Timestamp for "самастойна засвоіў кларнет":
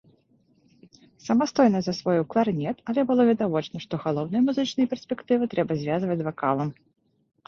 1.25-2.77